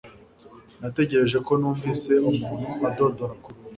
Natekereje 0.81 1.37
ko 1.47 1.51
numvise 1.59 2.11
umuntu 2.29 2.69
adodora 2.89 3.33
ku 3.41 3.47
rugi 3.53 3.67